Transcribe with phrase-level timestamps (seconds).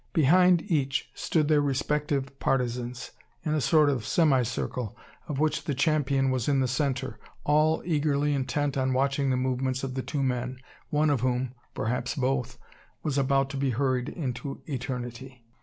[0.13, 3.11] Behind each stood their respective partisans,
[3.45, 8.33] in a sort of semicircle, of which the champion was in the centre, all eagerly
[8.33, 10.57] intent on watching the movements of the two men,
[10.89, 12.57] one of whom perhaps both
[13.03, 15.45] was about to be hurried into eternity.